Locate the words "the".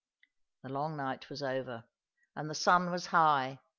0.63-0.69, 2.49-2.55